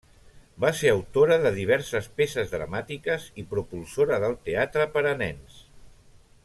[0.63, 5.65] Va ser autora de diverses peces dramàtiques i propulsora del teatre per a nens.